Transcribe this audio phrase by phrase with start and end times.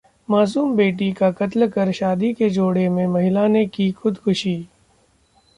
[0.29, 4.57] मासूम बेटी का कत्ल कर शादी के जोड़े में महिला ने की खुदकुशी